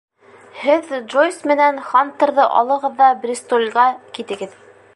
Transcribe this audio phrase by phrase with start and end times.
[0.61, 3.85] Һеҙ Джойс менән Хантерҙы алығыҙ ҙа Бристолгә
[4.19, 4.57] китегеҙ.